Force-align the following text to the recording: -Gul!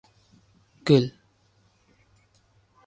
-Gul! 0.03 1.05